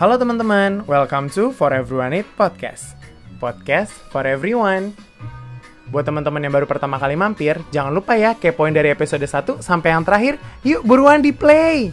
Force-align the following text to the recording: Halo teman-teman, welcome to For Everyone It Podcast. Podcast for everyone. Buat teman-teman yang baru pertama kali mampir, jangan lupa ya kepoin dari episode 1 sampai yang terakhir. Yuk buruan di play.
Halo 0.00 0.16
teman-teman, 0.16 0.88
welcome 0.88 1.28
to 1.28 1.52
For 1.52 1.76
Everyone 1.76 2.16
It 2.16 2.24
Podcast. 2.32 2.96
Podcast 3.36 3.92
for 4.08 4.24
everyone. 4.24 4.96
Buat 5.92 6.08
teman-teman 6.08 6.40
yang 6.40 6.56
baru 6.56 6.64
pertama 6.64 6.96
kali 6.96 7.20
mampir, 7.20 7.60
jangan 7.68 7.92
lupa 7.92 8.16
ya 8.16 8.32
kepoin 8.32 8.72
dari 8.72 8.88
episode 8.88 9.20
1 9.20 9.60
sampai 9.60 9.92
yang 9.92 10.00
terakhir. 10.00 10.40
Yuk 10.64 10.88
buruan 10.88 11.20
di 11.20 11.36
play. 11.36 11.92